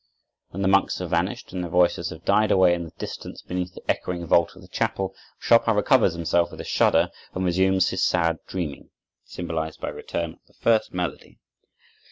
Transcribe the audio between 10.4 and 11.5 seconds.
the first melody.